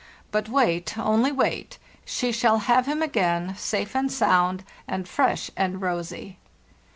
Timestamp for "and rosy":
5.55-6.39